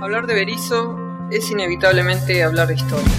Hablar 0.00 0.26
de 0.26 0.34
Berizo 0.34 0.96
es 1.30 1.50
inevitablemente 1.50 2.42
hablar 2.42 2.68
de 2.68 2.74
historia. 2.74 3.12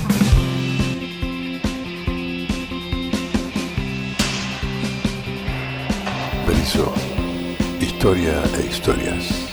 Berizo, 6.48 6.92
historia 7.80 8.42
e 8.58 8.66
historias. 8.66 9.48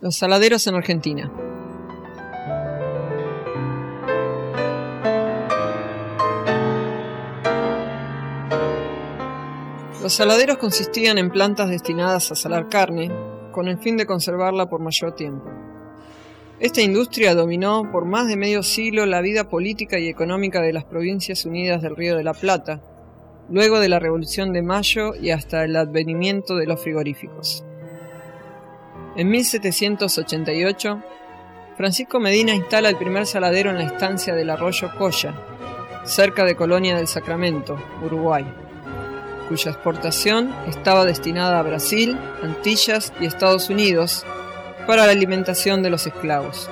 Los 0.00 0.16
saladeros 0.16 0.66
en 0.66 0.76
Argentina. 0.76 1.47
Los 10.08 10.14
saladeros 10.14 10.56
consistían 10.56 11.18
en 11.18 11.28
plantas 11.28 11.68
destinadas 11.68 12.32
a 12.32 12.34
salar 12.34 12.70
carne, 12.70 13.10
con 13.52 13.68
el 13.68 13.76
fin 13.76 13.98
de 13.98 14.06
conservarla 14.06 14.66
por 14.70 14.80
mayor 14.80 15.14
tiempo. 15.14 15.44
Esta 16.58 16.80
industria 16.80 17.34
dominó 17.34 17.92
por 17.92 18.06
más 18.06 18.26
de 18.26 18.38
medio 18.38 18.62
siglo 18.62 19.04
la 19.04 19.20
vida 19.20 19.50
política 19.50 19.98
y 19.98 20.08
económica 20.08 20.62
de 20.62 20.72
las 20.72 20.84
provincias 20.84 21.44
unidas 21.44 21.82
del 21.82 21.94
Río 21.94 22.16
de 22.16 22.24
la 22.24 22.32
Plata, 22.32 22.80
luego 23.50 23.80
de 23.80 23.90
la 23.90 23.98
Revolución 23.98 24.54
de 24.54 24.62
Mayo 24.62 25.14
y 25.14 25.30
hasta 25.30 25.62
el 25.64 25.76
advenimiento 25.76 26.56
de 26.56 26.64
los 26.64 26.80
frigoríficos. 26.80 27.62
En 29.14 29.28
1788, 29.28 31.02
Francisco 31.76 32.18
Medina 32.18 32.54
instala 32.54 32.88
el 32.88 32.96
primer 32.96 33.26
saladero 33.26 33.68
en 33.68 33.76
la 33.76 33.84
estancia 33.84 34.34
del 34.34 34.48
arroyo 34.48 34.88
Coya, 34.96 35.34
cerca 36.04 36.46
de 36.46 36.56
Colonia 36.56 36.96
del 36.96 37.08
Sacramento, 37.08 37.76
Uruguay, 38.02 38.46
cuya 39.48 39.70
exportación 39.70 40.54
estaba 40.68 41.04
destinada 41.04 41.58
a 41.58 41.62
Brasil, 41.62 42.18
Antillas 42.42 43.12
y 43.20 43.26
Estados 43.26 43.70
Unidos 43.70 44.24
para 44.86 45.06
la 45.06 45.12
alimentación 45.12 45.82
de 45.82 45.90
los 45.90 46.06
esclavos. 46.06 46.68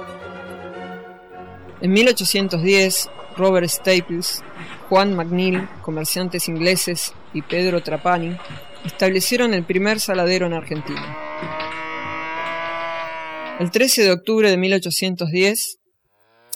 En 1.81 1.93
1810, 1.93 3.11
Robert 3.37 3.69
Staples, 3.69 4.43
Juan 4.89 5.15
McNeil, 5.15 5.69
comerciantes 5.83 6.49
ingleses, 6.49 7.13
y 7.37 7.43
Pedro 7.43 7.83
Trapani 7.83 8.37
establecieron 8.85 9.53
el 9.53 9.65
primer 9.65 10.01
saladero 10.01 10.47
en 10.47 10.55
Argentina. 10.55 11.19
El 13.61 13.71
13 13.71 14.05
de 14.05 14.13
octubre 14.13 14.51
de 14.51 14.57
1810, 14.57 15.79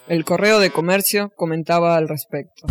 el 0.08 0.24
Correo 0.24 0.58
de 0.58 0.70
Comercio 0.70 1.30
comentaba 1.36 1.96
al 1.96 2.08
respecto. 2.08 2.66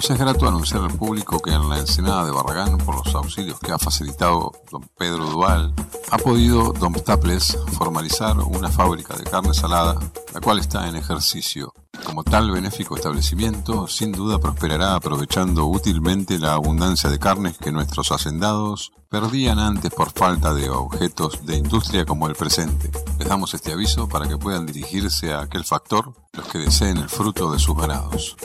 Nos 0.00 0.08
es 0.08 0.18
grato 0.18 0.48
anunciar 0.48 0.82
al 0.82 0.96
público 0.96 1.40
que 1.40 1.50
en 1.50 1.68
la 1.68 1.78
ensenada 1.78 2.24
de 2.24 2.30
Barragán, 2.30 2.78
por 2.78 2.96
los 2.96 3.14
auxilios 3.14 3.60
que 3.60 3.70
ha 3.70 3.78
facilitado 3.78 4.50
don 4.70 4.88
Pedro 4.96 5.26
Dual, 5.26 5.74
ha 6.10 6.16
podido 6.16 6.72
don 6.72 6.94
Staples 6.94 7.58
formalizar 7.74 8.38
una 8.38 8.70
fábrica 8.70 9.14
de 9.14 9.24
carne 9.24 9.52
salada, 9.52 10.00
la 10.32 10.40
cual 10.40 10.58
está 10.58 10.88
en 10.88 10.96
ejercicio. 10.96 11.74
Como 12.02 12.24
tal 12.24 12.50
benéfico 12.50 12.96
establecimiento, 12.96 13.86
sin 13.88 14.10
duda 14.10 14.38
prosperará 14.38 14.94
aprovechando 14.94 15.66
útilmente 15.66 16.38
la 16.38 16.54
abundancia 16.54 17.10
de 17.10 17.18
carnes 17.18 17.58
que 17.58 17.70
nuestros 17.70 18.10
hacendados 18.10 18.92
perdían 19.10 19.58
antes 19.58 19.92
por 19.92 20.12
falta 20.12 20.54
de 20.54 20.70
objetos 20.70 21.44
de 21.44 21.58
industria 21.58 22.06
como 22.06 22.26
el 22.26 22.36
presente. 22.36 22.90
Les 23.18 23.28
damos 23.28 23.52
este 23.52 23.74
aviso 23.74 24.08
para 24.08 24.26
que 24.26 24.38
puedan 24.38 24.64
dirigirse 24.64 25.34
a 25.34 25.42
aquel 25.42 25.64
factor 25.64 26.14
los 26.32 26.46
que 26.46 26.56
deseen 26.56 26.96
el 26.96 27.10
fruto 27.10 27.52
de 27.52 27.58
sus 27.58 27.76
ganados. 27.76 28.38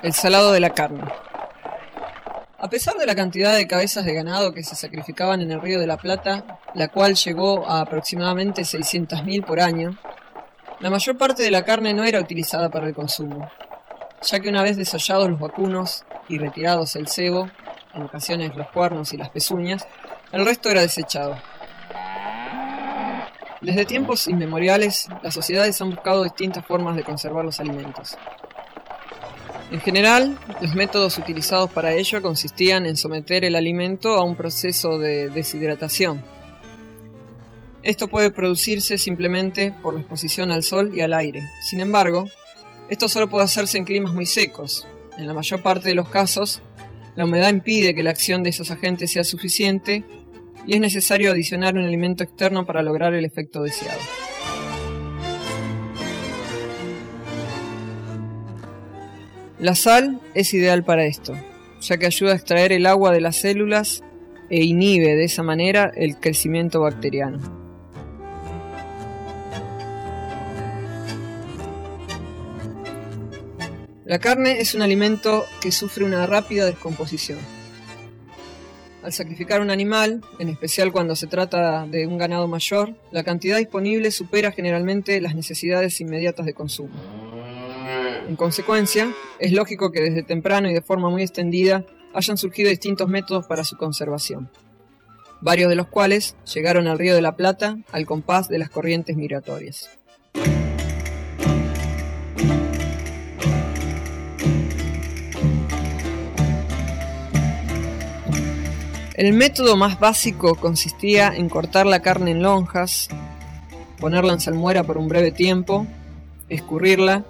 El 0.00 0.12
salado 0.12 0.52
de 0.52 0.60
la 0.60 0.70
carne. 0.70 1.02
A 2.56 2.70
pesar 2.70 2.94
de 2.94 3.06
la 3.06 3.16
cantidad 3.16 3.56
de 3.56 3.66
cabezas 3.66 4.04
de 4.04 4.14
ganado 4.14 4.54
que 4.54 4.62
se 4.62 4.76
sacrificaban 4.76 5.40
en 5.40 5.50
el 5.50 5.60
Río 5.60 5.80
de 5.80 5.88
la 5.88 5.96
Plata, 5.96 6.60
la 6.74 6.86
cual 6.86 7.16
llegó 7.16 7.68
a 7.68 7.80
aproximadamente 7.80 8.62
600.000 8.62 9.44
por 9.44 9.58
año, 9.58 9.98
la 10.78 10.90
mayor 10.90 11.18
parte 11.18 11.42
de 11.42 11.50
la 11.50 11.64
carne 11.64 11.94
no 11.94 12.04
era 12.04 12.20
utilizada 12.20 12.68
para 12.70 12.86
el 12.86 12.94
consumo, 12.94 13.50
ya 14.22 14.38
que 14.38 14.48
una 14.48 14.62
vez 14.62 14.76
desollados 14.76 15.30
los 15.30 15.40
vacunos 15.40 16.04
y 16.28 16.38
retirados 16.38 16.94
el 16.94 17.08
cebo, 17.08 17.50
en 17.92 18.02
ocasiones 18.02 18.54
los 18.54 18.68
cuernos 18.68 19.12
y 19.12 19.16
las 19.16 19.30
pezuñas, 19.30 19.84
el 20.30 20.44
resto 20.44 20.70
era 20.70 20.82
desechado. 20.82 21.36
Desde 23.60 23.84
tiempos 23.84 24.28
inmemoriales, 24.28 25.08
las 25.22 25.34
sociedades 25.34 25.80
han 25.82 25.90
buscado 25.90 26.22
distintas 26.22 26.64
formas 26.64 26.94
de 26.94 27.02
conservar 27.02 27.44
los 27.44 27.58
alimentos. 27.58 28.16
En 29.70 29.80
general, 29.80 30.38
los 30.62 30.74
métodos 30.74 31.18
utilizados 31.18 31.70
para 31.70 31.92
ello 31.92 32.22
consistían 32.22 32.86
en 32.86 32.96
someter 32.96 33.44
el 33.44 33.54
alimento 33.54 34.14
a 34.14 34.24
un 34.24 34.34
proceso 34.34 34.98
de 34.98 35.28
deshidratación. 35.28 36.22
Esto 37.82 38.08
puede 38.08 38.30
producirse 38.30 38.96
simplemente 38.96 39.74
por 39.82 39.94
la 39.94 40.00
exposición 40.00 40.50
al 40.50 40.62
sol 40.62 40.92
y 40.94 41.02
al 41.02 41.12
aire. 41.12 41.42
Sin 41.62 41.80
embargo, 41.80 42.28
esto 42.88 43.08
solo 43.08 43.28
puede 43.28 43.44
hacerse 43.44 43.76
en 43.76 43.84
climas 43.84 44.14
muy 44.14 44.24
secos. 44.24 44.88
En 45.18 45.26
la 45.26 45.34
mayor 45.34 45.62
parte 45.62 45.90
de 45.90 45.94
los 45.94 46.08
casos, 46.08 46.62
la 47.14 47.24
humedad 47.24 47.50
impide 47.50 47.94
que 47.94 48.02
la 48.02 48.10
acción 48.10 48.42
de 48.42 48.50
esos 48.50 48.70
agentes 48.70 49.12
sea 49.12 49.24
suficiente 49.24 50.04
y 50.66 50.74
es 50.74 50.80
necesario 50.80 51.30
adicionar 51.30 51.76
un 51.76 51.84
alimento 51.84 52.24
externo 52.24 52.64
para 52.64 52.82
lograr 52.82 53.12
el 53.12 53.24
efecto 53.24 53.62
deseado. 53.62 54.00
La 59.60 59.74
sal 59.74 60.20
es 60.34 60.54
ideal 60.54 60.84
para 60.84 61.04
esto, 61.04 61.34
ya 61.80 61.96
que 61.96 62.06
ayuda 62.06 62.32
a 62.32 62.36
extraer 62.36 62.70
el 62.70 62.86
agua 62.86 63.10
de 63.10 63.20
las 63.20 63.40
células 63.40 64.04
e 64.50 64.62
inhibe 64.62 65.16
de 65.16 65.24
esa 65.24 65.42
manera 65.42 65.90
el 65.96 66.16
crecimiento 66.18 66.80
bacteriano. 66.80 67.40
La 74.04 74.20
carne 74.20 74.60
es 74.60 74.74
un 74.74 74.82
alimento 74.82 75.44
que 75.60 75.72
sufre 75.72 76.04
una 76.04 76.24
rápida 76.26 76.64
descomposición. 76.64 77.38
Al 79.02 79.12
sacrificar 79.12 79.60
un 79.60 79.70
animal, 79.70 80.22
en 80.38 80.50
especial 80.50 80.92
cuando 80.92 81.16
se 81.16 81.26
trata 81.26 81.84
de 81.84 82.06
un 82.06 82.16
ganado 82.16 82.46
mayor, 82.46 82.94
la 83.10 83.24
cantidad 83.24 83.58
disponible 83.58 84.12
supera 84.12 84.52
generalmente 84.52 85.20
las 85.20 85.34
necesidades 85.34 86.00
inmediatas 86.00 86.46
de 86.46 86.54
consumo. 86.54 86.94
En 88.28 88.36
consecuencia, 88.36 89.10
es 89.38 89.52
lógico 89.52 89.90
que 89.90 90.02
desde 90.02 90.22
temprano 90.22 90.68
y 90.68 90.74
de 90.74 90.82
forma 90.82 91.08
muy 91.08 91.22
extendida 91.22 91.86
hayan 92.12 92.36
surgido 92.36 92.68
distintos 92.68 93.08
métodos 93.08 93.46
para 93.46 93.64
su 93.64 93.78
conservación, 93.78 94.50
varios 95.40 95.70
de 95.70 95.76
los 95.76 95.86
cuales 95.86 96.36
llegaron 96.44 96.88
al 96.88 96.98
Río 96.98 97.14
de 97.14 97.22
la 97.22 97.36
Plata 97.36 97.78
al 97.90 98.04
compás 98.04 98.48
de 98.48 98.58
las 98.58 98.68
corrientes 98.68 99.16
migratorias. 99.16 99.88
El 109.14 109.32
método 109.32 109.74
más 109.78 109.98
básico 109.98 110.54
consistía 110.54 111.28
en 111.34 111.48
cortar 111.48 111.86
la 111.86 112.02
carne 112.02 112.32
en 112.32 112.42
lonjas, 112.42 113.08
ponerla 113.98 114.34
en 114.34 114.40
salmuera 114.40 114.84
por 114.84 114.98
un 114.98 115.08
breve 115.08 115.32
tiempo, 115.32 115.86
escurrirla 116.50 117.24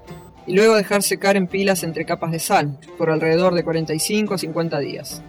y 0.49 0.55
luego 0.55 0.75
dejar 0.75 1.03
secar 1.03 1.37
en 1.37 1.47
pilas 1.47 1.83
entre 1.83 2.07
capas 2.07 2.33
de 2.33 2.39
sal, 2.39 2.79
por 2.97 3.11
alrededor 3.11 3.55
de 3.55 3.63
45 3.63 4.35
o 4.35 4.39
50 4.39 4.79
días. 4.79 5.23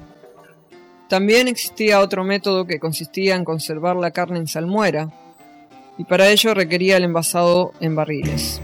También 1.09 1.49
existía 1.49 1.99
otro 1.99 2.23
método 2.23 2.65
que 2.65 2.79
consistía 2.79 3.35
en 3.35 3.43
conservar 3.43 3.97
la 3.97 4.11
carne 4.11 4.39
en 4.39 4.47
salmuera, 4.47 5.11
y 5.97 6.05
para 6.05 6.29
ello 6.29 6.53
requería 6.53 6.95
el 6.95 7.03
envasado 7.03 7.73
en 7.81 7.95
barriles. 7.95 8.61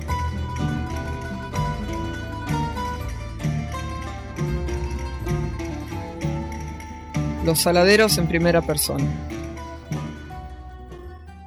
Los 7.44 7.59
saladeros 7.59 8.18
en 8.18 8.27
primera 8.27 8.62
persona. 8.62 9.06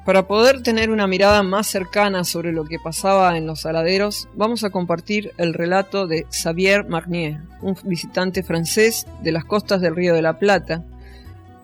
Para 0.09 0.25
poder 0.25 0.63
tener 0.63 0.89
una 0.89 1.05
mirada 1.05 1.43
más 1.43 1.67
cercana 1.67 2.23
sobre 2.23 2.51
lo 2.51 2.65
que 2.65 2.79
pasaba 2.79 3.37
en 3.37 3.45
los 3.45 3.61
saladeros, 3.61 4.27
vamos 4.33 4.63
a 4.63 4.71
compartir 4.71 5.33
el 5.37 5.53
relato 5.53 6.07
de 6.07 6.25
Xavier 6.31 6.83
Marnier, 6.89 7.41
un 7.61 7.77
visitante 7.83 8.41
francés 8.41 9.05
de 9.21 9.31
las 9.31 9.45
costas 9.45 9.81
del 9.81 9.95
Río 9.95 10.15
de 10.15 10.23
la 10.23 10.39
Plata, 10.39 10.83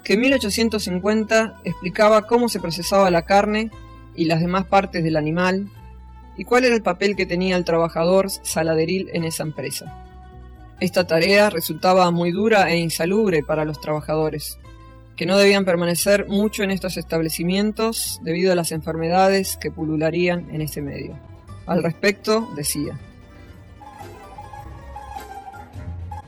que 0.04 0.14
en 0.14 0.22
1850 0.22 1.62
explicaba 1.64 2.28
cómo 2.28 2.48
se 2.48 2.60
procesaba 2.60 3.10
la 3.10 3.24
carne 3.24 3.72
y 4.16 4.26
las 4.26 4.42
demás 4.42 4.66
partes 4.66 5.04
del 5.04 5.18
animal 5.18 5.68
y 6.38 6.44
cuál 6.44 6.66
era 6.66 6.76
el 6.76 6.84
papel 6.84 7.16
que 7.16 7.26
tenía 7.26 7.58
el 7.58 7.66
trabajador 7.66 8.30
saladeril 8.30 9.10
en 9.14 9.24
esa 9.24 9.42
empresa. 9.42 10.06
Esta 10.80 11.08
tarea 11.08 11.50
resultaba 11.50 12.12
muy 12.12 12.32
dura 12.32 12.70
e 12.70 12.78
insalubre 12.78 13.42
para 13.42 13.66
los 13.66 13.82
trabajadores, 13.82 14.60
que 15.16 15.26
no 15.26 15.38
debían 15.38 15.66
permanecer 15.66 16.28
mucho 16.28 16.64
en 16.64 16.72
estos 16.72 16.98
establecimientos 16.98 18.20
debido 18.24 18.52
a 18.52 18.56
las 18.56 18.72
enfermedades 18.72 19.58
que 19.58 19.72
pulularían 19.72 20.50
en 20.52 20.62
ese 20.62 20.82
medio. 20.82 21.18
Al 21.66 21.84
respecto, 21.84 22.50
decía, 22.56 23.00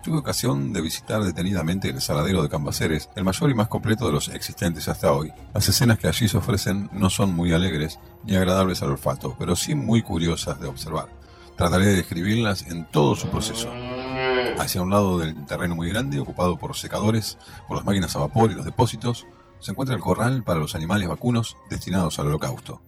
Tuve 0.07 0.19
ocasión 0.19 0.71
de 0.71 0.79
visitar 0.79 1.21
detenidamente 1.21 1.89
el 1.89 1.99
saladero 1.99 2.41
de 2.41 2.47
Cambaceres, 2.47 3.09
el 3.17 3.25
mayor 3.25 3.49
y 3.49 3.53
más 3.53 3.67
completo 3.67 4.05
de 4.05 4.13
los 4.13 4.29
existentes 4.29 4.87
hasta 4.87 5.11
hoy. 5.11 5.33
Las 5.53 5.67
escenas 5.67 5.99
que 5.99 6.07
allí 6.07 6.29
se 6.29 6.37
ofrecen 6.37 6.89
no 6.93 7.09
son 7.09 7.33
muy 7.33 7.51
alegres 7.51 7.99
ni 8.23 8.37
agradables 8.37 8.81
al 8.81 8.91
olfato, 8.91 9.35
pero 9.37 9.57
sí 9.57 9.75
muy 9.75 10.01
curiosas 10.01 10.61
de 10.61 10.67
observar. 10.67 11.09
Trataré 11.57 11.87
de 11.87 11.95
describirlas 11.97 12.67
en 12.67 12.85
todo 12.85 13.17
su 13.17 13.27
proceso. 13.27 13.69
Hacia 14.59 14.81
un 14.81 14.89
lado 14.89 15.19
del 15.19 15.45
terreno 15.45 15.75
muy 15.75 15.89
grande, 15.89 16.19
ocupado 16.19 16.57
por 16.57 16.75
secadores, 16.75 17.37
por 17.67 17.77
las 17.77 17.85
máquinas 17.85 18.15
a 18.15 18.19
vapor 18.19 18.51
y 18.51 18.55
los 18.55 18.65
depósitos, 18.65 19.25
se 19.59 19.71
encuentra 19.71 19.95
el 19.95 20.01
corral 20.01 20.43
para 20.43 20.59
los 20.59 20.75
animales 20.75 21.07
vacunos 21.07 21.57
destinados 21.69 22.19
al 22.19 22.27
holocausto. 22.27 22.81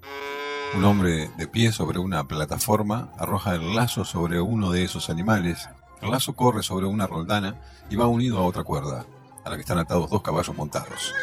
Un 0.75 0.83
hombre 0.85 1.29
de 1.37 1.47
pie 1.47 1.71
sobre 1.71 1.99
una 1.99 2.27
plataforma 2.27 3.09
arroja 3.17 3.55
el 3.55 3.75
lazo 3.75 4.05
sobre 4.05 4.39
uno 4.39 4.71
de 4.71 4.83
esos 4.83 5.09
animales 5.09 5.69
el 6.01 6.11
lazo 6.11 6.33
corre 6.33 6.63
sobre 6.63 6.85
una 6.85 7.07
roldana 7.07 7.55
y 7.89 7.95
va 7.95 8.07
unido 8.07 8.37
a 8.37 8.43
otra 8.43 8.63
cuerda, 8.63 9.05
a 9.43 9.49
la 9.49 9.55
que 9.55 9.61
están 9.61 9.79
atados 9.79 10.09
dos 10.09 10.21
caballos 10.21 10.55
montados. 10.55 11.13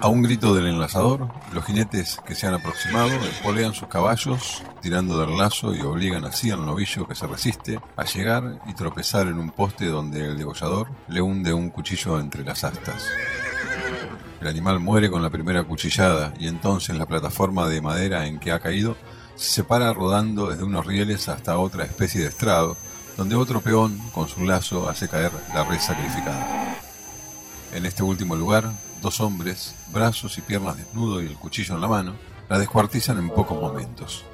A 0.00 0.06
un 0.08 0.22
grito 0.22 0.54
del 0.54 0.68
enlazador, 0.68 1.28
los 1.52 1.64
jinetes 1.64 2.20
que 2.24 2.36
se 2.36 2.46
han 2.46 2.54
aproximado 2.54 3.10
empolean 3.10 3.74
sus 3.74 3.88
caballos, 3.88 4.62
tirando 4.80 5.18
del 5.18 5.36
lazo 5.36 5.74
y 5.74 5.80
obligan 5.80 6.24
así 6.24 6.52
al 6.52 6.64
novillo 6.64 7.08
que 7.08 7.16
se 7.16 7.26
resiste 7.26 7.80
a 7.96 8.04
llegar 8.04 8.60
y 8.68 8.74
tropezar 8.74 9.26
en 9.26 9.38
un 9.38 9.50
poste 9.50 9.86
donde 9.86 10.24
el 10.24 10.38
degollador 10.38 10.88
le 11.08 11.20
hunde 11.20 11.52
un 11.52 11.70
cuchillo 11.70 12.20
entre 12.20 12.44
las 12.44 12.62
astas. 12.62 13.08
El 14.40 14.46
animal 14.46 14.78
muere 14.78 15.10
con 15.10 15.20
la 15.20 15.30
primera 15.30 15.64
cuchillada 15.64 16.32
y 16.38 16.46
entonces 16.46 16.96
la 16.96 17.06
plataforma 17.06 17.68
de 17.68 17.80
madera 17.80 18.26
en 18.26 18.38
que 18.38 18.52
ha 18.52 18.60
caído 18.60 18.96
se 19.34 19.50
separa 19.50 19.92
rodando 19.92 20.48
desde 20.48 20.62
unos 20.62 20.86
rieles 20.86 21.28
hasta 21.28 21.58
otra 21.58 21.84
especie 21.84 22.20
de 22.20 22.28
estrado 22.28 22.76
donde 23.16 23.34
otro 23.34 23.60
peón 23.60 23.98
con 24.14 24.28
su 24.28 24.44
lazo 24.44 24.88
hace 24.88 25.08
caer 25.08 25.32
la 25.52 25.64
red 25.64 25.80
sacrificada. 25.80 26.76
En 27.74 27.84
este 27.84 28.04
último 28.04 28.36
lugar, 28.36 28.70
dos 29.00 29.20
hombres, 29.20 29.74
brazos 29.92 30.38
y 30.38 30.40
piernas 30.40 30.76
desnudos 30.76 31.22
y 31.22 31.26
el 31.26 31.36
cuchillo 31.36 31.74
en 31.74 31.80
la 31.80 31.88
mano, 31.88 32.14
la 32.48 32.58
descuartizan 32.58 33.18
en 33.18 33.30
pocos 33.30 33.60
momentos. 33.60 34.24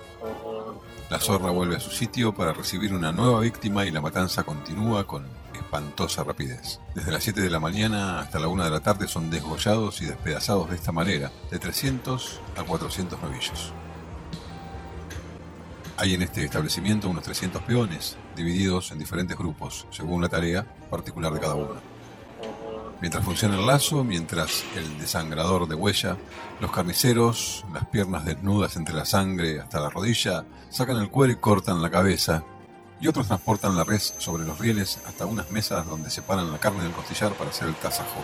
La 1.10 1.20
zorra 1.20 1.50
vuelve 1.50 1.76
a 1.76 1.80
su 1.80 1.90
sitio 1.90 2.34
para 2.34 2.52
recibir 2.52 2.94
una 2.94 3.12
nueva 3.12 3.40
víctima 3.40 3.84
y 3.84 3.90
la 3.90 4.00
matanza 4.00 4.42
continúa 4.42 5.06
con 5.06 5.26
espantosa 5.54 6.24
rapidez. 6.24 6.80
Desde 6.94 7.12
las 7.12 7.22
7 7.22 7.40
de 7.40 7.50
la 7.50 7.60
mañana 7.60 8.20
hasta 8.20 8.38
la 8.38 8.48
1 8.48 8.64
de 8.64 8.70
la 8.70 8.80
tarde 8.80 9.06
son 9.06 9.30
desgollados 9.30 10.00
y 10.02 10.06
despedazados 10.06 10.70
de 10.70 10.76
esta 10.76 10.92
manera, 10.92 11.30
de 11.50 11.58
300 11.58 12.40
a 12.56 12.62
400 12.62 13.20
novillos. 13.20 13.72
Hay 15.96 16.14
en 16.14 16.22
este 16.22 16.44
establecimiento 16.44 17.08
unos 17.08 17.22
300 17.22 17.62
peones, 17.62 18.16
divididos 18.34 18.90
en 18.90 18.98
diferentes 18.98 19.36
grupos, 19.36 19.86
según 19.90 20.22
la 20.22 20.28
tarea 20.28 20.66
particular 20.90 21.32
de 21.32 21.40
cada 21.40 21.54
uno. 21.54 21.93
Mientras 23.00 23.24
funciona 23.24 23.58
el 23.58 23.66
lazo, 23.66 24.02
mientras 24.04 24.64
el 24.76 24.98
desangrador 24.98 25.68
de 25.68 25.74
huella, 25.74 26.16
los 26.60 26.70
carniceros, 26.70 27.64
las 27.72 27.86
piernas 27.86 28.24
desnudas 28.24 28.76
entre 28.76 28.94
la 28.94 29.04
sangre 29.04 29.60
hasta 29.60 29.80
la 29.80 29.90
rodilla, 29.90 30.44
sacan 30.70 30.96
el 30.96 31.10
cuero 31.10 31.32
y 31.32 31.36
cortan 31.36 31.82
la 31.82 31.90
cabeza, 31.90 32.44
y 33.00 33.08
otros 33.08 33.26
transportan 33.26 33.76
la 33.76 33.84
res 33.84 34.14
sobre 34.18 34.44
los 34.44 34.58
rieles 34.58 34.98
hasta 35.06 35.26
unas 35.26 35.50
mesas 35.50 35.86
donde 35.86 36.10
separan 36.10 36.50
la 36.50 36.58
carne 36.58 36.84
del 36.84 36.92
costillar 36.92 37.32
para 37.32 37.50
hacer 37.50 37.68
el 37.68 37.74
tasajo. 37.74 38.22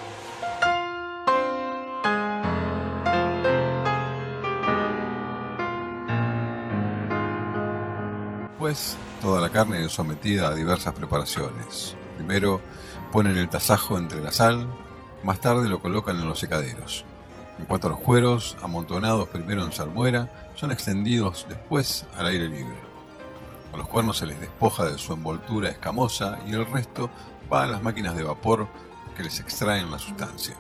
Pues 8.59 8.97
toda 9.21 9.41
la 9.41 9.51
carne 9.51 9.85
es 9.85 9.93
sometida 9.93 10.49
a 10.49 10.55
diversas 10.55 10.95
preparaciones. 10.95 11.97
Primero 12.17 12.61
ponen 13.13 13.37
el 13.37 13.49
tasajo 13.49 13.99
entre 13.99 14.21
la 14.21 14.33
sal, 14.33 14.67
más 15.23 15.41
tarde 15.41 15.69
lo 15.69 15.81
colocan 15.81 16.17
en 16.17 16.29
los 16.29 16.39
secaderos. 16.39 17.05
En 17.59 17.67
cuanto 17.67 17.89
a 17.89 17.91
los 17.91 18.01
cueros, 18.01 18.57
amontonados 18.63 19.29
primero 19.29 19.65
en 19.65 19.73
salmuera, 19.73 20.51
son 20.55 20.73
extendidos 20.73 21.47
después 21.49 22.07
al 22.17 22.27
aire 22.27 22.49
libre. 22.49 22.77
A 23.73 23.77
los 23.77 23.89
cuernos 23.89 24.19
se 24.19 24.27
les 24.27 24.41
despoja 24.41 24.85
de 24.85 24.99
su 24.99 25.13
envoltura 25.13 25.69
escamosa 25.69 26.39
y 26.47 26.53
el 26.53 26.67
resto 26.67 27.11
va 27.53 27.65
a 27.65 27.67
las 27.67 27.83
máquinas 27.83 28.17
de 28.17 28.25
vapor 28.25 28.69
que 29.17 29.23
les 29.23 29.41
extraen 29.41 29.91
la 29.91 29.99
sustancia. 29.99 30.55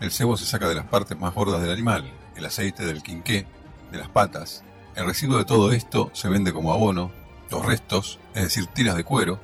El 0.00 0.10
cebo 0.10 0.36
se 0.36 0.46
saca 0.46 0.68
de 0.68 0.74
las 0.74 0.86
partes 0.86 1.18
más 1.18 1.34
gordas 1.34 1.60
del 1.60 1.70
animal, 1.70 2.10
el 2.36 2.44
aceite 2.44 2.84
del 2.84 3.02
quinqué, 3.02 3.46
de 3.92 3.98
las 3.98 4.08
patas, 4.08 4.64
el 4.96 5.06
residuo 5.06 5.38
de 5.38 5.44
todo 5.44 5.72
esto 5.72 6.10
se 6.12 6.28
vende 6.28 6.52
como 6.52 6.72
abono. 6.72 7.10
Los 7.50 7.66
restos, 7.66 8.20
es 8.34 8.44
decir, 8.44 8.66
tiras 8.68 8.94
de 8.94 9.02
cuero, 9.02 9.40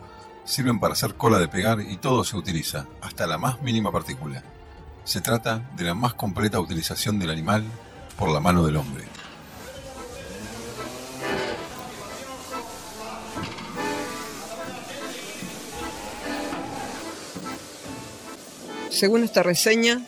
sirven 0.51 0.81
para 0.81 0.95
hacer 0.95 1.15
cola 1.15 1.39
de 1.39 1.49
pegar 1.49 1.81
y 1.81 1.97
todo 1.97 2.25
se 2.25 2.37
utiliza, 2.37 2.87
hasta 3.01 3.27
la 3.27 3.39
más 3.39 3.63
mínima 3.63 3.93
partícula. 3.93 4.43
Se 5.05 5.21
trata 5.21 5.71
de 5.77 5.85
la 5.85 5.95
más 5.95 6.15
completa 6.15 6.61
utilización 6.61 7.19
del 7.19 7.31
animal 7.31 7.65
por 8.19 8.31
la 8.31 8.41
mano 8.41 8.65
del 8.67 8.77
hombre. 8.77 9.05
Según 18.91 19.23
esta 19.23 19.43
reseña, 19.43 20.05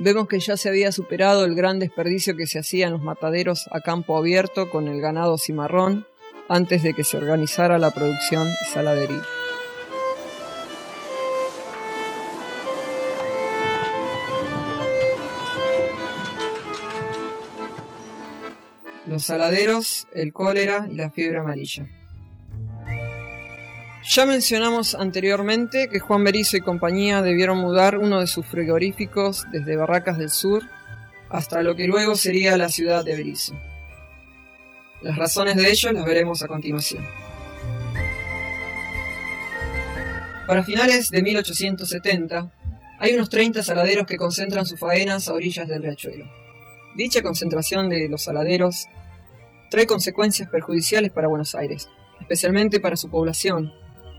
Vemos 0.00 0.28
que 0.28 0.38
ya 0.38 0.56
se 0.56 0.68
había 0.68 0.92
superado 0.92 1.44
el 1.44 1.56
gran 1.56 1.80
desperdicio 1.80 2.36
que 2.36 2.46
se 2.46 2.60
hacía 2.60 2.86
en 2.86 2.92
los 2.92 3.02
mataderos 3.02 3.68
a 3.72 3.80
campo 3.80 4.16
abierto 4.16 4.70
con 4.70 4.86
el 4.86 5.00
ganado 5.00 5.38
cimarrón 5.38 6.06
antes 6.48 6.84
de 6.84 6.94
que 6.94 7.02
se 7.02 7.16
organizara 7.16 7.80
la 7.80 7.90
producción 7.90 8.48
saladería. 8.72 9.24
Los 19.18 19.24
saladeros, 19.24 20.06
el 20.12 20.32
cólera 20.32 20.86
y 20.88 20.94
la 20.94 21.10
fiebre 21.10 21.38
amarilla. 21.38 21.88
Ya 24.08 24.26
mencionamos 24.26 24.94
anteriormente 24.94 25.88
que 25.88 25.98
Juan 25.98 26.22
Berizo 26.22 26.56
y 26.56 26.60
compañía 26.60 27.20
debieron 27.20 27.58
mudar 27.58 27.98
uno 27.98 28.20
de 28.20 28.28
sus 28.28 28.46
frigoríficos 28.46 29.44
desde 29.50 29.74
Barracas 29.74 30.18
del 30.18 30.30
Sur 30.30 30.62
hasta 31.30 31.62
lo 31.62 31.74
que 31.74 31.88
luego 31.88 32.14
sería 32.14 32.56
la 32.56 32.68
ciudad 32.68 33.04
de 33.04 33.16
Berizo. 33.16 33.58
Las 35.02 35.16
razones 35.16 35.56
de 35.56 35.68
ello 35.68 35.90
las 35.90 36.04
veremos 36.04 36.44
a 36.44 36.46
continuación. 36.46 37.04
Para 40.46 40.62
finales 40.62 41.10
de 41.10 41.22
1870, 41.22 42.52
hay 43.00 43.14
unos 43.14 43.28
30 43.30 43.64
saladeros 43.64 44.06
que 44.06 44.16
concentran 44.16 44.64
sus 44.64 44.78
faenas 44.78 45.26
a 45.26 45.34
orillas 45.34 45.66
del 45.66 45.82
riachuelo. 45.82 46.30
Dicha 46.94 47.20
concentración 47.20 47.88
de 47.88 48.08
los 48.08 48.22
saladeros 48.22 48.86
trae 49.70 49.86
consecuencias 49.86 50.48
perjudiciales 50.48 51.10
para 51.10 51.28
Buenos 51.28 51.54
Aires, 51.54 51.88
especialmente 52.20 52.80
para 52.80 52.96
su 52.96 53.10
población, 53.10 53.72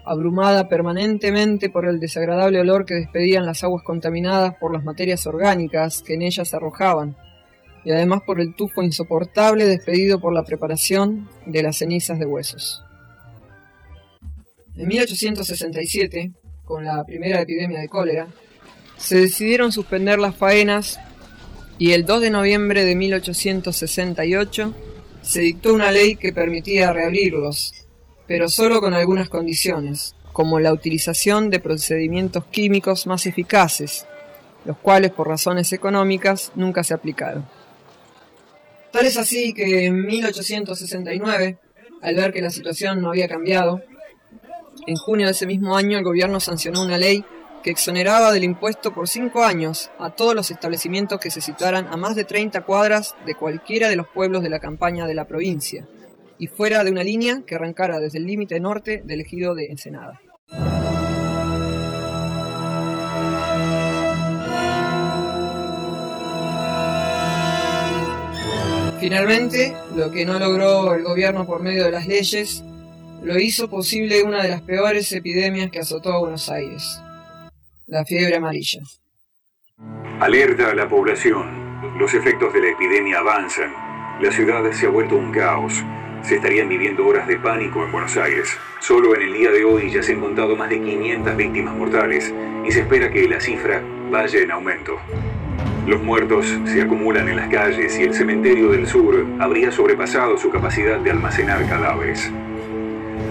abrumada 0.06 0.70
permanentemente 0.70 1.70
por 1.70 1.86
el 1.86 2.00
desagradable 2.00 2.60
olor 2.60 2.86
que 2.86 2.96
despedían 2.96 3.46
las 3.46 3.63
aguas 3.63 3.84
contaminadas 3.84 4.56
por 4.56 4.74
las 4.74 4.84
materias 4.84 5.25
orgánicas 5.27 6.01
que 6.01 6.15
en 6.15 6.24
ellas 6.24 6.53
arrojaban, 6.53 7.15
y 7.84 7.91
además 7.91 8.22
por 8.25 8.41
el 8.41 8.56
tufo 8.56 8.84
insoportable 8.84 9.65
despedido 9.65 10.20
por 10.20 10.34
la 10.34 10.44
preparación 10.44 11.29
de 11.46 11.63
las 11.63 11.77
cenizas 11.77 12.20
de 12.20 12.25
huesos. 12.25 12.84
En 14.75 14.88
1867, 14.88 16.32
con 16.65 16.86
la 16.86 17.03
primera 17.03 17.41
epidemia 17.41 17.79
de 17.79 17.89
cólera, 17.89 18.27
se 18.98 19.18
decidieron 19.18 19.72
suspender 19.72 20.20
las 20.20 20.36
faenas 20.36 21.00
y 21.77 21.91
el 21.91 22.06
2 22.06 22.22
de 22.22 22.29
noviembre 22.29 22.84
de 22.84 22.96
1868 22.96 24.74
se 25.21 25.41
dictó 25.41 25.73
una 25.73 25.91
ley 25.91 26.15
que 26.15 26.33
permitía 26.33 26.93
reabrirlos, 26.93 27.73
pero 28.27 28.47
solo 28.47 28.79
con 28.81 28.93
algunas 28.93 29.29
condiciones, 29.29 30.15
como 30.33 30.59
la 30.59 30.71
utilización 30.71 31.49
de 31.49 31.59
procedimientos 31.59 32.45
químicos 32.45 33.07
más 33.07 33.25
eficaces, 33.25 34.05
los 34.65 34.77
cuales 34.77 35.11
por 35.11 35.27
razones 35.27 35.73
económicas 35.73 36.51
nunca 36.55 36.83
se 36.83 36.93
aplicaron. 36.93 37.45
Tal 38.91 39.05
es 39.05 39.17
así 39.17 39.53
que 39.53 39.85
en 39.85 40.05
1869, 40.05 41.57
al 42.01 42.15
ver 42.15 42.33
que 42.33 42.41
la 42.41 42.49
situación 42.49 43.01
no 43.01 43.09
había 43.09 43.27
cambiado, 43.27 43.81
en 44.88 44.95
junio 44.95 45.25
de 45.25 45.33
ese 45.33 45.45
mismo 45.45 45.75
año 45.75 45.97
el 45.97 46.03
gobierno 46.03 46.39
sancionó 46.39 46.81
una 46.81 46.97
ley 46.97 47.23
que 47.63 47.71
exoneraba 47.71 48.31
del 48.31 48.43
impuesto 48.43 48.93
por 48.93 49.07
cinco 49.07 49.43
años 49.43 49.89
a 49.99 50.11
todos 50.11 50.35
los 50.35 50.51
establecimientos 50.51 51.19
que 51.19 51.31
se 51.31 51.41
situaran 51.41 51.87
a 51.87 51.97
más 51.97 52.15
de 52.15 52.23
30 52.23 52.61
cuadras 52.61 53.15
de 53.25 53.35
cualquiera 53.35 53.89
de 53.89 53.95
los 53.95 54.07
pueblos 54.07 54.43
de 54.43 54.49
la 54.49 54.59
campaña 54.59 55.07
de 55.07 55.15
la 55.15 55.25
provincia 55.25 55.87
y 56.37 56.47
fuera 56.47 56.83
de 56.83 56.91
una 56.91 57.03
línea 57.03 57.43
que 57.45 57.55
arrancara 57.55 57.99
desde 57.99 58.17
el 58.17 58.25
límite 58.25 58.59
norte 58.59 59.01
del 59.03 59.21
ejido 59.21 59.55
de 59.55 59.65
Ensenada. 59.65 60.21
Finalmente, 68.99 69.73
lo 69.95 70.11
que 70.11 70.25
no 70.25 70.37
logró 70.39 70.93
el 70.93 71.03
gobierno 71.03 71.45
por 71.45 71.61
medio 71.61 71.85
de 71.85 71.91
las 71.91 72.05
leyes, 72.05 72.63
lo 73.23 73.37
hizo 73.37 73.69
posible 73.69 74.23
una 74.23 74.43
de 74.43 74.49
las 74.49 74.61
peores 74.61 75.11
epidemias 75.13 75.71
que 75.71 75.79
azotó 75.79 76.11
a 76.13 76.19
Buenos 76.19 76.49
Aires, 76.49 76.99
la 77.89 78.05
fiebre 78.05 78.36
amarilla. 78.36 78.81
Alerta 80.19 80.69
a 80.69 80.75
la 80.75 80.88
población. 80.88 81.98
Los 81.98 82.13
efectos 82.13 82.53
de 82.53 82.62
la 82.62 82.69
epidemia 82.69 83.19
avanzan. 83.19 83.74
La 84.22 84.31
ciudad 84.31 84.69
se 84.72 84.86
ha 84.86 84.89
vuelto 84.89 85.15
un 85.15 85.31
caos. 85.31 85.74
Se 86.22 86.36
estarían 86.36 86.69
viviendo 86.69 87.08
horas 87.08 87.27
de 87.27 87.38
pánico 87.38 87.84
en 87.84 87.91
Buenos 87.91 88.15
Aires. 88.17 88.55
Solo 88.79 89.15
en 89.15 89.24
el 89.24 89.34
día 89.34 89.51
de 89.51 89.63
hoy 89.63 89.89
ya 89.89 90.03
se 90.03 90.13
han 90.13 90.19
contado 90.19 90.55
más 90.55 90.69
de 90.69 90.79
500 90.81 91.36
víctimas 91.36 91.75
mortales 91.75 92.31
y 92.67 92.72
se 92.72 92.81
espera 92.81 93.10
que 93.10 93.27
la 93.27 93.39
cifra 93.39 93.81
vaya 94.12 94.39
en 94.39 94.51
aumento. 94.51 95.00
Los 95.88 96.03
muertos 96.03 96.46
se 96.65 96.84
acumulan 96.84 97.27
en 97.27 97.38
las 97.38 97.50
calles 97.50 97.98
y 97.98 98.03
el 98.03 98.13
cementerio 98.13 98.69
del 98.69 98.86
sur 98.86 99.25
habría 99.39 99.72
sobrepasado 99.72 100.38
su 100.38 100.51
capacidad 100.51 101.00
de 101.00 101.10
almacenar 101.10 101.67
cadáveres. 101.67 102.31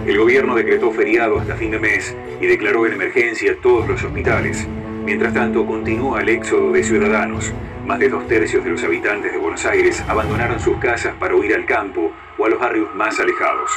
El 0.07 0.19
gobierno 0.19 0.55
decretó 0.55 0.91
feriado 0.91 1.39
hasta 1.39 1.57
fin 1.57 1.71
de 1.71 1.79
mes 1.79 2.15
y 2.41 2.47
declaró 2.47 2.87
en 2.87 2.95
emergencia 2.95 3.57
todos 3.63 3.87
los 3.89 4.03
hospitales. 4.03 4.67
Mientras 5.05 5.35
tanto, 5.35 5.67
continúa 5.67 6.23
el 6.23 6.29
éxodo 6.29 6.73
de 6.73 6.83
ciudadanos. 6.83 7.53
Más 7.87 7.99
de 7.99 8.09
dos 8.09 8.27
tercios 8.29 8.65
de 8.65 8.71
los 8.71 8.85
habitantes 8.85 9.33
de 9.33 9.39
Buenos 9.39 9.65
Aires 9.65 10.03
abandonaron 10.09 10.61
sus 10.61 10.77
casas 10.79 11.15
para 11.19 11.35
huir 11.35 11.55
al 11.55 11.65
campo 11.67 12.13
o 12.39 12.45
a 12.45 12.49
los 12.49 12.61
barrios 12.61 12.95
más 12.95 13.19
alejados. 13.19 13.71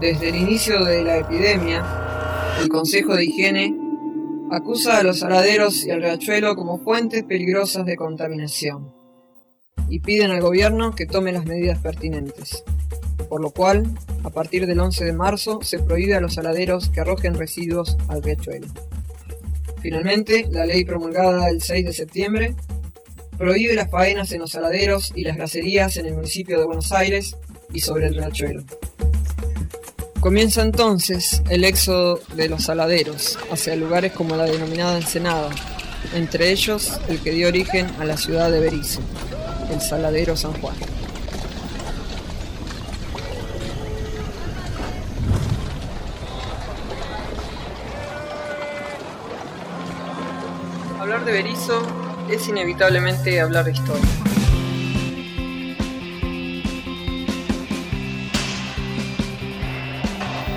Desde 0.00 0.30
el 0.30 0.36
inicio 0.36 0.84
de 0.84 1.04
la 1.04 1.18
epidemia, 1.18 1.84
el 2.60 2.68
Consejo 2.68 3.14
de 3.14 3.24
Higiene 3.24 3.76
acusa 4.50 4.98
a 4.98 5.02
los 5.02 5.20
saladeros 5.20 5.86
y 5.86 5.90
al 5.90 6.02
riachuelo 6.02 6.56
como 6.56 6.78
fuentes 6.78 7.22
peligrosas 7.24 7.86
de 7.86 7.96
contaminación 7.96 8.92
y 9.88 10.00
piden 10.00 10.30
al 10.30 10.40
gobierno 10.40 10.94
que 10.94 11.06
tome 11.06 11.32
las 11.32 11.44
medidas 11.44 11.78
pertinentes, 11.78 12.64
por 13.28 13.40
lo 13.40 13.50
cual, 13.50 13.86
a 14.24 14.30
partir 14.30 14.66
del 14.66 14.80
11 14.80 15.04
de 15.04 15.12
marzo, 15.12 15.60
se 15.62 15.78
prohíbe 15.78 16.14
a 16.14 16.20
los 16.20 16.34
saladeros 16.34 16.88
que 16.88 17.00
arrojen 17.00 17.34
residuos 17.34 17.96
al 18.08 18.22
riachuelo. 18.22 18.66
Finalmente, 19.80 20.46
la 20.50 20.64
ley 20.64 20.84
promulgada 20.84 21.48
el 21.48 21.60
6 21.60 21.86
de 21.86 21.92
septiembre 21.92 22.54
prohíbe 23.36 23.74
las 23.74 23.90
faenas 23.90 24.30
en 24.32 24.40
los 24.40 24.52
saladeros 24.52 25.12
y 25.16 25.22
las 25.22 25.36
graserías 25.36 25.96
en 25.96 26.06
el 26.06 26.14
municipio 26.14 26.58
de 26.58 26.66
Buenos 26.66 26.92
Aires 26.92 27.36
y 27.72 27.80
sobre 27.80 28.06
el 28.06 28.14
riachuelo. 28.14 28.62
Comienza 30.20 30.62
entonces 30.62 31.42
el 31.50 31.64
éxodo 31.64 32.20
de 32.36 32.48
los 32.48 32.64
saladeros 32.64 33.38
hacia 33.50 33.74
lugares 33.74 34.12
como 34.12 34.36
la 34.36 34.44
denominada 34.44 34.96
Ensenada, 34.96 35.50
entre 36.14 36.52
ellos 36.52 36.92
el 37.08 37.20
que 37.20 37.32
dio 37.32 37.48
origen 37.48 37.86
a 37.98 38.04
la 38.04 38.16
ciudad 38.16 38.52
de 38.52 38.60
Berizo, 38.60 39.00
el 39.72 39.80
Saladero 39.80 40.36
San 40.36 40.52
Juan. 40.60 40.76
Hablar 51.02 51.24
de 51.24 51.32
Berizo 51.32 51.82
es 52.30 52.46
inevitablemente 52.46 53.40
hablar 53.40 53.64
de 53.64 53.72
historia. 53.72 54.08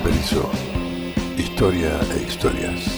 Berizo, 0.04 0.52
historia 1.36 2.00
e 2.16 2.28
historias. 2.28 2.95